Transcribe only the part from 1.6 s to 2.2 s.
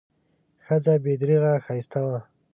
ښایسته وه.